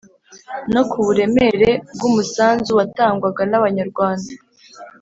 no 0.73 0.81
ku 0.89 0.97
buremere 1.05 1.69
bw’umusanzu 1.93 2.69
watangwaga 2.79 3.43
n’Abanyarwanda 3.51 4.31